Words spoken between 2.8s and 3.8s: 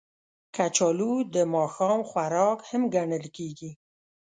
ګڼل کېږي